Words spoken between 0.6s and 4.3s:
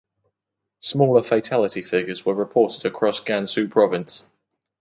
Smaller fatality figures were reported across Gansu Province.